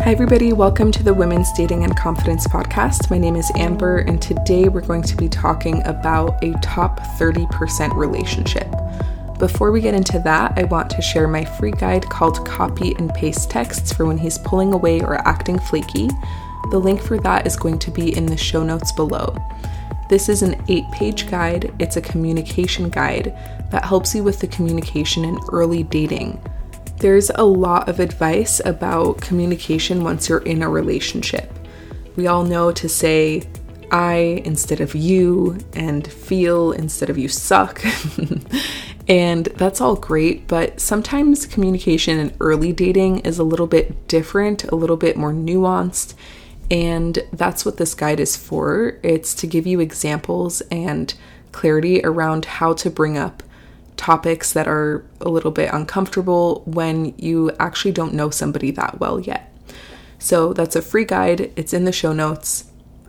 [0.00, 0.52] Hi, everybody.
[0.52, 3.10] Welcome to the Women's Dating and Confidence Podcast.
[3.10, 7.94] My name is Amber, and today we're going to be talking about a top 30%
[7.94, 8.72] relationship.
[9.38, 13.12] Before we get into that, I want to share my free guide called Copy and
[13.12, 16.08] Paste Texts for when he's pulling away or acting flaky.
[16.70, 19.36] The link for that is going to be in the show notes below.
[20.08, 23.36] This is an eight page guide, it's a communication guide
[23.70, 26.40] that helps you with the communication in early dating.
[27.00, 31.48] There's a lot of advice about communication once you're in a relationship.
[32.16, 33.44] We all know to say
[33.92, 37.84] I instead of you and feel instead of you suck.
[39.08, 44.64] and that's all great, but sometimes communication in early dating is a little bit different,
[44.64, 46.14] a little bit more nuanced.
[46.68, 48.98] And that's what this guide is for.
[49.04, 51.14] It's to give you examples and
[51.52, 53.44] clarity around how to bring up
[53.98, 59.20] topics that are a little bit uncomfortable when you actually don't know somebody that well
[59.20, 59.52] yet.
[60.18, 62.64] So that's a free guide, it's in the show notes.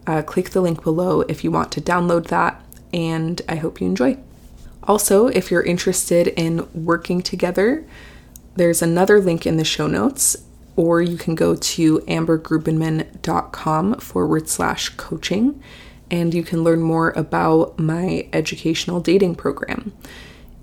[0.06, 3.88] Uh, click the link below if you want to download that, and I hope you
[3.88, 4.18] enjoy.
[4.84, 7.86] Also, if you're interested in working together,
[8.56, 10.36] there's another link in the show notes,
[10.76, 15.62] or you can go to ambergrubenmann.com forward slash coaching,
[16.10, 19.94] and you can learn more about my educational dating program.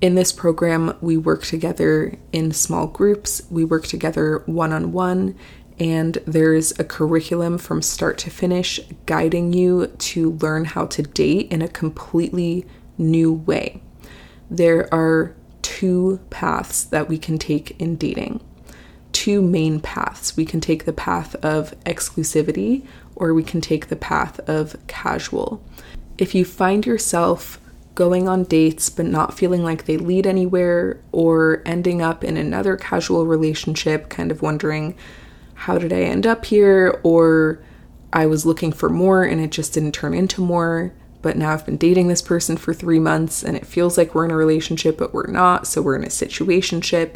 [0.01, 5.35] In this program, we work together in small groups, we work together one on one,
[5.79, 11.51] and there's a curriculum from start to finish guiding you to learn how to date
[11.51, 12.67] in a completely
[12.99, 13.81] new way.
[14.51, 18.41] There are two paths that we can take in dating.
[19.13, 20.37] Two main paths.
[20.37, 25.63] We can take the path of exclusivity or we can take the path of casual.
[26.19, 27.61] If you find yourself
[27.97, 32.77] going on dates but not feeling like they lead anywhere, or ending up in another
[32.77, 34.95] casual relationship, kind of wondering,
[35.55, 37.01] how did I end up here?
[37.03, 37.59] Or
[38.13, 40.93] I was looking for more and it just didn't turn into more.
[41.23, 44.27] But now I've been dating this person for three months and it feels like we're
[44.27, 45.67] in a relationship, but we're not.
[45.67, 47.15] So we're in a situationship.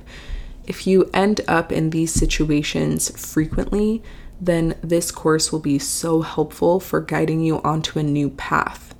[0.66, 4.02] If you end up in these situations frequently,
[4.40, 8.94] then this course will be so helpful for guiding you onto a new path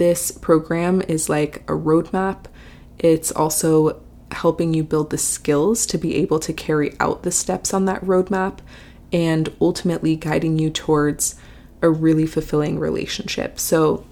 [0.00, 2.46] this program is like a roadmap.
[2.98, 4.02] It's also
[4.32, 8.02] helping you build the skills to be able to carry out the steps on that
[8.02, 8.60] roadmap
[9.12, 11.34] and ultimately guiding you towards
[11.82, 13.60] a really fulfilling relationship.
[13.60, 14.06] So,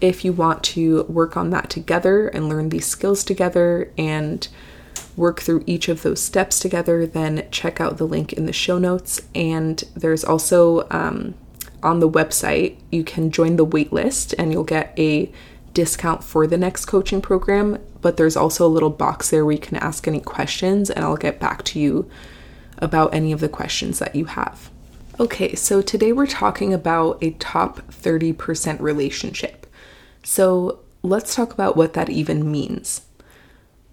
[0.00, 4.46] if you want to work on that together and learn these skills together and
[5.16, 8.78] work through each of those steps together, then check out the link in the show
[8.78, 9.20] notes.
[9.34, 11.34] And there's also um,
[11.82, 15.32] on the website, you can join the waitlist and you'll get a
[15.74, 17.78] discount for the next coaching program.
[18.00, 21.16] But there's also a little box there where you can ask any questions, and I'll
[21.16, 22.10] get back to you
[22.78, 24.70] about any of the questions that you have.
[25.20, 29.66] Okay, so today we're talking about a top 30% relationship.
[30.24, 33.02] So let's talk about what that even means.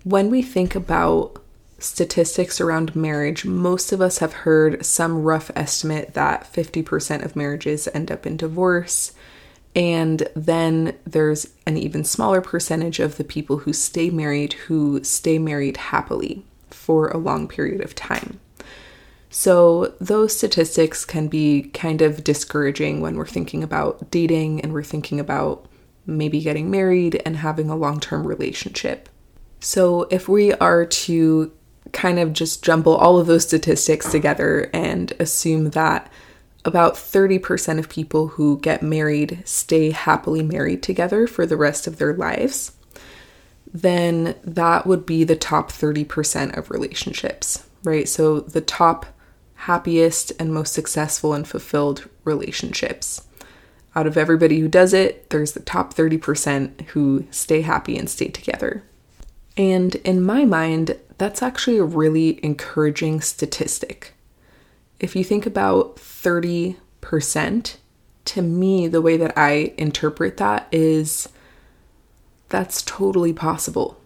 [0.04, 1.39] When we think about
[1.80, 7.88] statistics around marriage, most of us have heard some rough estimate that 50% of marriages
[7.94, 9.14] end up in divorce.
[9.76, 15.38] And then there's an even smaller percentage of the people who stay married who stay
[15.38, 18.40] married happily for a long period of time.
[19.32, 24.84] So, those statistics can be kind of discouraging when we're thinking about dating and we're
[24.84, 25.68] thinking about
[26.08, 29.08] maybe getting married and having a long term relationship.
[29.60, 31.52] So, if we are to
[31.94, 36.12] kind of just jumble all of those statistics together and assume that
[36.66, 41.98] about 30% of people who get married stay happily married together for the rest of
[41.98, 42.74] their lives,
[43.72, 48.08] then that would be the top 30% of relationships, right?
[48.10, 49.06] So the top
[49.56, 53.26] happiest and most successful and fulfilled relationships.
[53.96, 58.28] Out of everybody who does it, there's the top 30% who stay happy and stay
[58.28, 58.84] together.
[59.58, 64.14] And in my mind, that's actually a really encouraging statistic.
[65.00, 66.76] If you think about 30%,
[68.26, 71.30] to me, the way that I interpret that is
[72.50, 74.00] that's totally possible.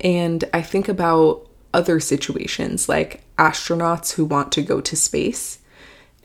[0.00, 5.60] And I think about other situations like astronauts who want to go to space.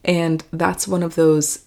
[0.04, 1.66] And that's one of those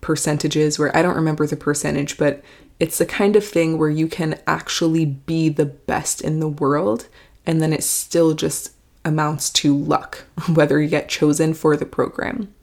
[0.00, 2.42] percentages where I don't remember the percentage, but
[2.78, 7.08] it's the kind of thing where you can actually be the best in the world
[7.50, 8.70] and then it still just
[9.04, 10.24] amounts to luck
[10.54, 12.54] whether you get chosen for the program.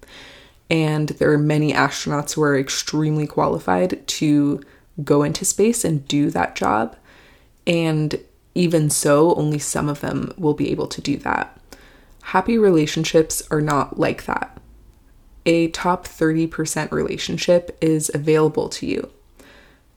[0.70, 4.64] And there are many astronauts who are extremely qualified to
[5.04, 6.96] go into space and do that job.
[7.66, 8.18] And
[8.56, 11.60] even so, only some of them will be able to do that.
[12.24, 14.58] Happy relationships are not like that.
[15.46, 19.10] a top 30% relationship is available to you.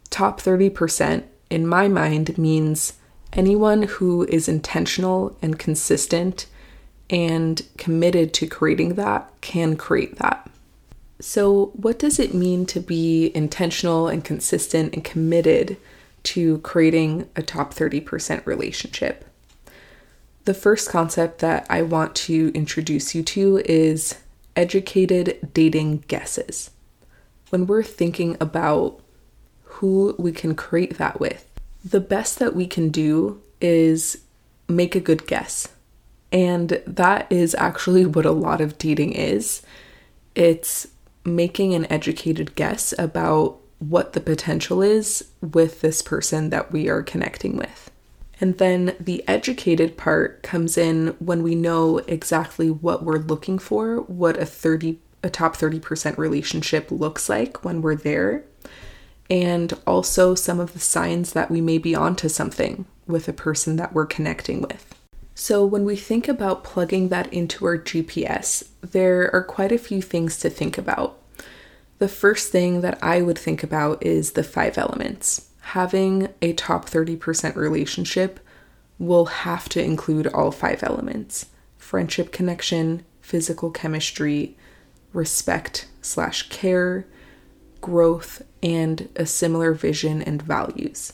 [0.09, 2.95] Top 30% in my mind means
[3.33, 6.47] anyone who is intentional and consistent
[7.09, 10.49] and committed to creating that can create that.
[11.21, 15.77] So, what does it mean to be intentional and consistent and committed
[16.23, 19.27] to creating a top 30% relationship?
[20.45, 24.17] The first concept that I want to introduce you to is
[24.57, 26.71] educated dating guesses.
[27.51, 29.01] When we're thinking about
[29.65, 31.50] who we can create that with,
[31.85, 34.19] the best that we can do is
[34.69, 35.69] make a good guess.
[36.33, 39.63] And that is actually what a lot of dating is.
[40.35, 40.87] It's
[41.25, 47.03] making an educated guess about what the potential is with this person that we are
[47.03, 47.91] connecting with.
[48.41, 54.01] And then the educated part comes in when we know exactly what we're looking for,
[54.03, 58.45] what a 30 a top 30% relationship looks like when we're there,
[59.31, 63.77] and also some of the signs that we may be onto something with a person
[63.77, 64.95] that we're connecting with.
[65.35, 70.03] So, when we think about plugging that into our GPS, there are quite a few
[70.03, 71.19] things to think about.
[71.99, 75.49] The first thing that I would think about is the five elements.
[75.61, 78.41] Having a top 30% relationship
[78.99, 81.47] will have to include all five elements
[81.79, 84.57] friendship connection, physical chemistry,
[85.13, 87.07] respect slash care,
[87.81, 91.13] growth, and a similar vision and values.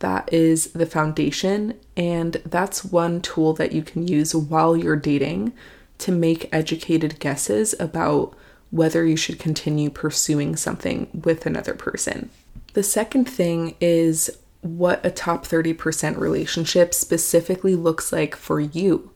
[0.00, 5.52] That is the foundation, and that's one tool that you can use while you're dating
[5.98, 8.34] to make educated guesses about
[8.70, 12.30] whether you should continue pursuing something with another person.
[12.74, 14.30] The second thing is
[14.60, 19.10] what a top 30% relationship specifically looks like for you.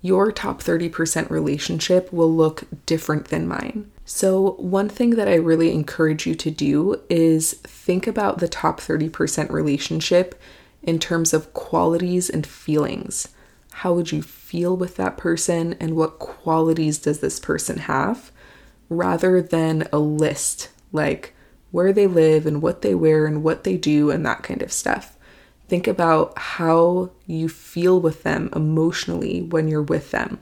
[0.00, 3.90] Your top 30% relationship will look different than mine.
[4.10, 8.80] So, one thing that I really encourage you to do is think about the top
[8.80, 10.34] 30% relationship
[10.82, 13.28] in terms of qualities and feelings.
[13.70, 18.32] How would you feel with that person, and what qualities does this person have?
[18.88, 21.34] Rather than a list like
[21.70, 24.72] where they live and what they wear and what they do and that kind of
[24.72, 25.18] stuff.
[25.68, 30.38] Think about how you feel with them emotionally when you're with them.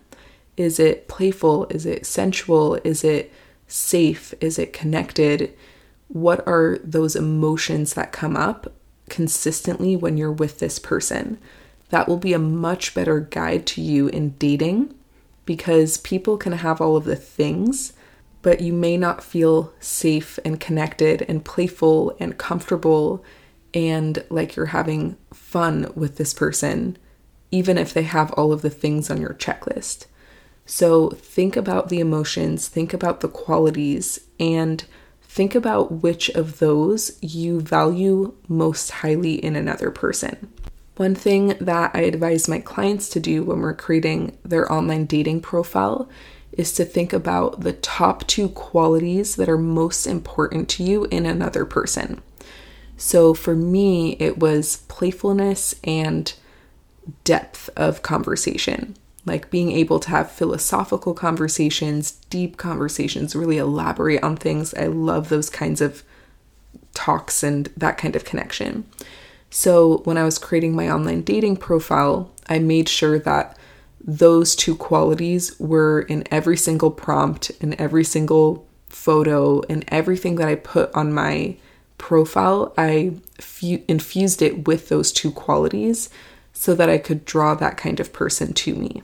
[0.57, 1.67] Is it playful?
[1.71, 2.77] Is it sensual?
[2.85, 3.33] Is it
[3.67, 4.35] safe?
[4.41, 5.55] Is it connected?
[6.09, 8.73] What are those emotions that come up
[9.09, 11.39] consistently when you're with this person?
[11.91, 14.95] That will be a much better guide to you in dating
[15.45, 17.93] because people can have all of the things,
[18.43, 23.25] but you may not feel safe and connected and playful and comfortable
[23.73, 26.97] and like you're having fun with this person,
[27.51, 30.07] even if they have all of the things on your checklist.
[30.67, 34.85] So think about the emotions, think about the qualities, and
[35.23, 40.53] think about which of those you value most highly in another person.
[40.97, 45.43] One thing that I advise my clients to do when we're creating their online dating
[45.43, 46.09] profile
[46.53, 51.27] is to think about the top two qualities that are most important to you in
[51.27, 52.23] another person.
[52.97, 56.33] So for me, it was playfulness and
[57.25, 58.97] depth of conversation
[59.27, 64.73] like being able to have philosophical conversations, deep conversations, really elaborate on things.
[64.75, 66.05] I love those kinds of
[66.95, 68.87] talks and that kind of connection.
[69.51, 73.59] So, when I was creating my online dating profile, I made sure that
[74.01, 80.49] those two qualities were in every single prompt, in every single photo, and everything that
[80.49, 81.57] I put on my
[81.99, 82.73] profile.
[82.79, 86.09] I fu- infused it with those two qualities
[86.53, 89.03] so that I could draw that kind of person to me.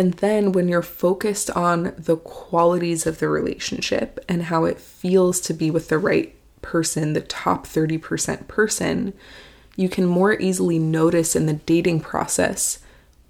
[0.00, 5.42] And then when you're focused on the qualities of the relationship and how it feels
[5.42, 9.12] to be with the right person, the top 30% person,
[9.76, 12.78] you can more easily notice in the dating process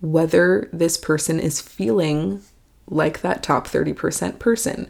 [0.01, 2.41] whether this person is feeling
[2.87, 4.89] like that top 30% person.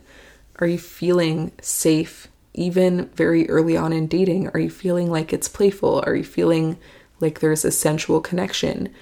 [0.56, 4.49] Are you feeling safe even very early on in dating?
[4.49, 6.02] Are you feeling like it's playful?
[6.04, 6.76] Are you feeling
[7.20, 8.94] like there's a sensual connection?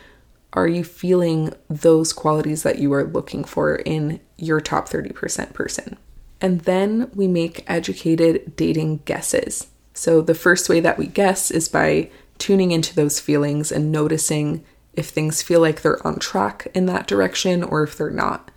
[0.52, 5.96] Are you feeling those qualities that you are looking for in your top 30% person?
[6.40, 9.68] And then we make educated dating guesses.
[9.92, 14.64] So the first way that we guess is by tuning into those feelings and noticing
[14.94, 18.50] if things feel like they're on track in that direction or if they're not.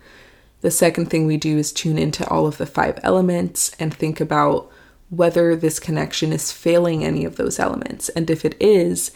[0.60, 4.20] The second thing we do is tune into all of the five elements and think
[4.20, 4.70] about
[5.10, 8.08] whether this connection is failing any of those elements.
[8.10, 9.10] And if it is,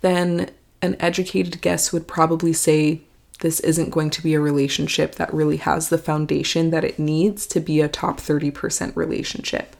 [0.00, 0.50] then
[0.82, 3.02] an educated guess would probably say
[3.40, 7.46] this isn't going to be a relationship that really has the foundation that it needs
[7.46, 9.74] to be a top 30% relationship.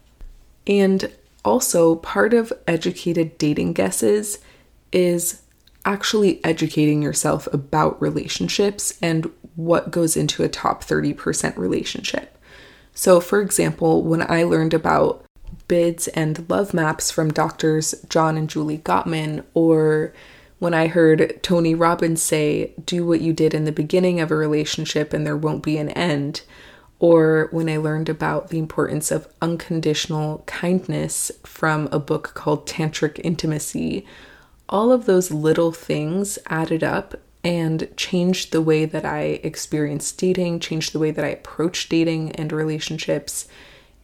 [0.66, 1.12] And
[1.44, 4.38] also, part of educated dating guesses
[4.92, 5.42] is
[5.84, 12.38] actually educating yourself about relationships and what goes into a top 30% relationship.
[12.94, 15.24] So, for example, when I learned about
[15.68, 20.12] bids and love maps from doctors John and Julie Gottman, or
[20.62, 24.36] when I heard Tony Robbins say, Do what you did in the beginning of a
[24.36, 26.42] relationship and there won't be an end,
[27.00, 33.20] or when I learned about the importance of unconditional kindness from a book called Tantric
[33.24, 34.06] Intimacy,
[34.68, 40.60] all of those little things added up and changed the way that I experienced dating,
[40.60, 43.48] changed the way that I approached dating and relationships,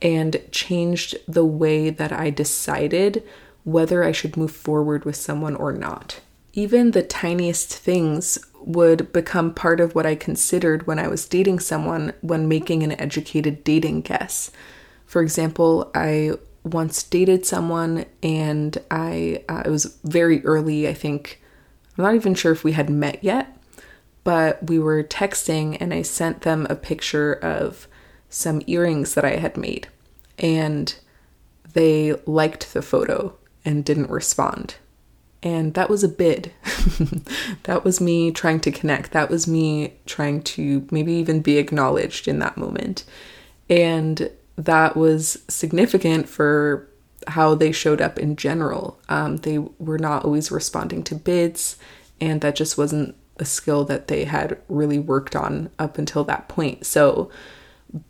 [0.02, 3.22] and changed the way that I decided
[3.62, 6.18] whether I should move forward with someone or not.
[6.58, 11.60] Even the tiniest things would become part of what I considered when I was dating
[11.60, 14.50] someone when making an educated dating guess.
[15.06, 16.32] For example, I
[16.64, 21.40] once dated someone and I uh, it was very early, I think
[21.96, 23.56] I'm not even sure if we had met yet,
[24.24, 27.86] but we were texting and I sent them a picture of
[28.30, 29.86] some earrings that I had made
[30.40, 30.92] and
[31.72, 34.74] they liked the photo and didn't respond.
[35.42, 36.52] And that was a bid.
[37.62, 39.12] that was me trying to connect.
[39.12, 43.04] That was me trying to maybe even be acknowledged in that moment.
[43.70, 46.88] And that was significant for
[47.28, 48.98] how they showed up in general.
[49.08, 51.76] Um, they were not always responding to bids,
[52.20, 56.48] and that just wasn't a skill that they had really worked on up until that
[56.48, 56.86] point.
[56.86, 57.30] So,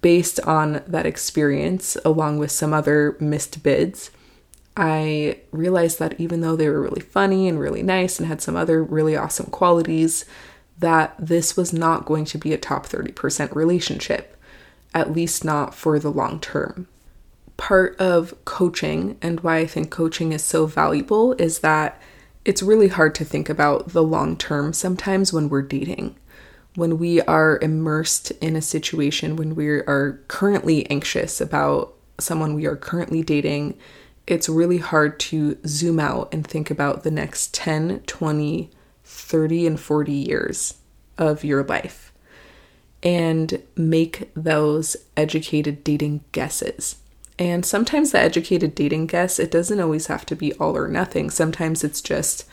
[0.01, 4.11] based on that experience, along with some other missed bids,
[4.81, 8.55] I realized that even though they were really funny and really nice and had some
[8.55, 10.25] other really awesome qualities,
[10.79, 14.41] that this was not going to be a top 30% relationship,
[14.95, 16.87] at least not for the long term.
[17.57, 22.01] Part of coaching and why I think coaching is so valuable is that
[22.45, 26.15] it's really hard to think about the long term sometimes when we're dating.
[26.77, 32.67] When we are immersed in a situation, when we are currently anxious about someone we
[32.67, 33.77] are currently dating
[34.29, 38.71] it's really hard to zoom out and think about the next 10, 20,
[39.03, 40.75] 30, and 40 years
[41.17, 42.13] of your life
[43.03, 46.97] and make those educated dating guesses.
[47.39, 51.31] And sometimes the educated dating guess, it doesn't always have to be all or nothing.
[51.31, 52.45] Sometimes it's just,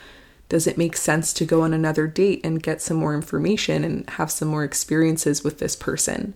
[0.48, 4.08] does it make sense to go on another date and get some more information and
[4.10, 6.32] have some more experiences with this person?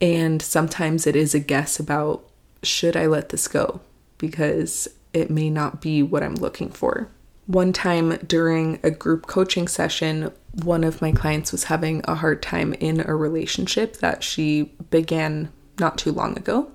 [0.00, 2.28] And sometimes it is a guess about,
[2.64, 3.82] should I let this go?
[4.18, 7.08] Because it may not be what I'm looking for.
[7.46, 10.30] One time during a group coaching session,
[10.62, 15.50] one of my clients was having a hard time in a relationship that she began
[15.78, 16.70] not too long ago.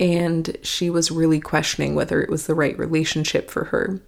[0.00, 4.00] And she was really questioning whether it was the right relationship for her.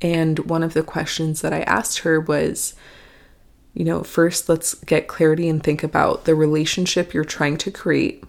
[0.00, 2.74] And one of the questions that I asked her was,
[3.72, 8.24] you know, first let's get clarity and think about the relationship you're trying to create.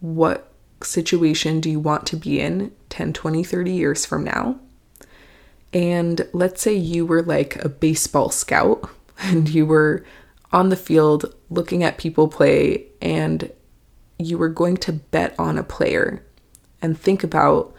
[0.00, 0.51] What
[0.84, 4.58] situation do you want to be in 10, 20, 30 years from now?
[5.72, 10.04] And let's say you were like a baseball scout and you were
[10.52, 13.50] on the field looking at people play and
[14.18, 16.22] you were going to bet on a player
[16.80, 17.74] and think about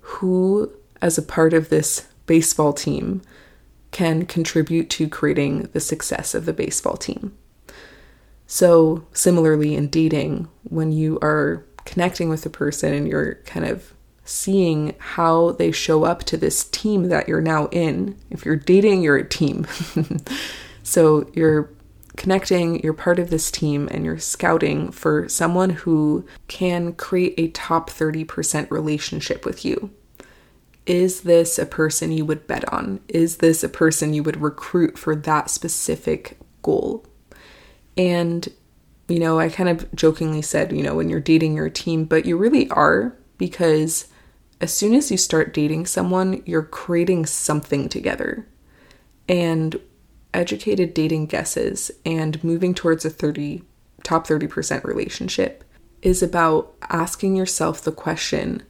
[0.00, 3.22] who, as a part of this baseball team,
[3.90, 7.36] can contribute to creating the success of the baseball team.
[8.46, 13.94] So, similarly, in dating, when you are connecting with the person and you're kind of
[14.24, 18.16] seeing how they show up to this team that you're now in.
[18.30, 19.66] If you're dating, you're a team.
[20.82, 21.70] so you're
[22.16, 27.48] connecting, you're part of this team, and you're scouting for someone who can create a
[27.48, 29.90] top 30% relationship with you.
[30.86, 33.00] Is this a person you would bet on?
[33.08, 37.04] Is this a person you would recruit for that specific goal?
[37.96, 38.48] And
[39.10, 42.24] you know, I kind of jokingly said, you know, when you're dating your team, but
[42.24, 44.06] you really are because
[44.60, 48.46] as soon as you start dating someone, you're creating something together.
[49.28, 49.80] And
[50.32, 53.62] educated dating guesses and moving towards a 30
[54.02, 55.64] top 30% relationship
[56.02, 58.62] is about asking yourself the question,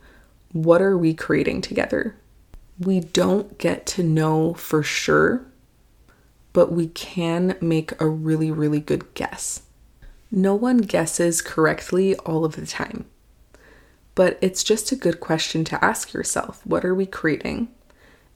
[0.53, 2.17] what are we creating together?
[2.79, 5.45] We don't get to know for sure,
[6.53, 9.63] but we can make a really, really good guess.
[10.31, 13.07] No one guesses correctly all of the time.
[14.15, 17.69] But it's just a good question to ask yourself what are we creating?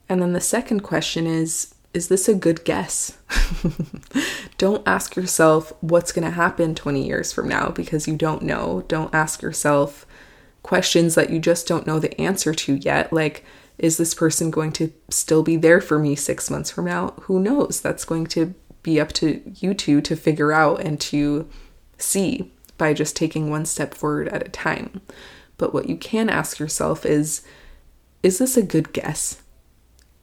[0.09, 3.19] And then the second question is is this a good guess?
[4.59, 8.85] don't ask yourself what's going to happen 20 years from now because you don't know.
[8.89, 10.05] Don't ask yourself
[10.65, 13.13] questions that you just don't know the answer to yet.
[13.13, 13.45] Like,
[13.79, 17.15] is this person going to still be there for me six months from now?
[17.23, 17.81] Who knows?
[17.81, 21.49] That's going to be up to you two to figure out and to
[21.99, 25.01] see by just taking one step forward at a time.
[25.57, 27.43] But what you can ask yourself is
[28.23, 29.43] is this a good guess?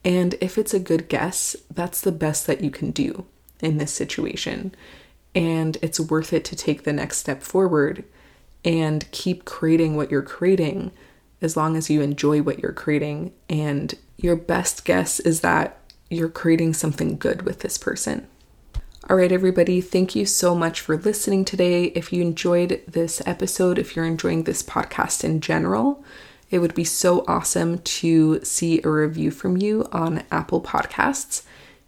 [0.04, 3.26] And if it's a good guess, that's the best that you can do
[3.60, 4.74] in this situation.
[5.36, 8.04] And it's worth it to take the next step forward
[8.66, 10.92] and keep creating what you're creating
[11.42, 13.34] as long as you enjoy what you're creating.
[13.48, 15.78] And your best guess is that
[16.10, 18.28] you're creating something good with this person.
[19.10, 21.86] All right, everybody, thank you so much for listening today.
[21.86, 26.04] If you enjoyed this episode, if you're enjoying this podcast in general,
[26.52, 31.42] it would be so awesome to see a review from you on Apple Podcasts.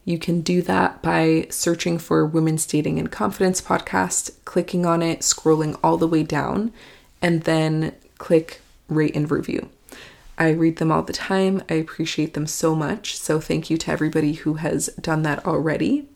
[0.04, 5.20] You can do that by searching for Women's Dating and Confidence podcast, clicking on it,
[5.20, 6.74] scrolling all the way down,
[7.22, 9.70] and then click rate and review.
[10.40, 11.62] I read them all the time.
[11.70, 13.16] I appreciate them so much.
[13.20, 16.08] So, thank you to everybody who has done that already.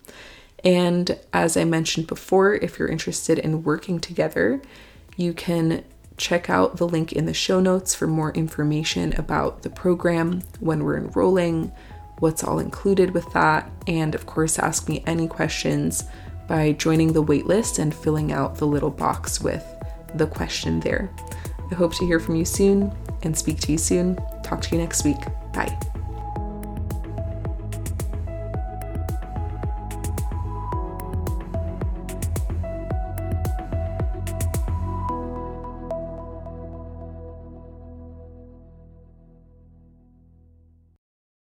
[0.63, 4.61] And as I mentioned before, if you're interested in working together,
[5.15, 5.83] you can
[6.17, 10.83] check out the link in the show notes for more information about the program, when
[10.83, 11.71] we're enrolling,
[12.19, 16.03] what's all included with that, and of course, ask me any questions
[16.47, 19.63] by joining the waitlist and filling out the little box with
[20.15, 21.11] the question there.
[21.71, 24.17] I hope to hear from you soon and speak to you soon.
[24.43, 25.19] Talk to you next week.
[25.53, 25.77] Bye.